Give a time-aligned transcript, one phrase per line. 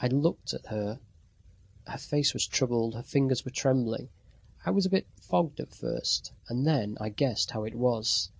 [0.00, 0.98] I looked at her
[1.86, 4.08] her face was troubled, her fingers were trembling.
[4.64, 8.32] I was a bit fogged at first and then I guessed how it was.